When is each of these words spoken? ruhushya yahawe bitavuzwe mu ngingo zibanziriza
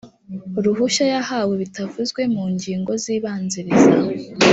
ruhushya 0.63 1.05
yahawe 1.13 1.53
bitavuzwe 1.61 2.21
mu 2.33 2.43
ngingo 2.53 2.91
zibanziriza 3.03 3.91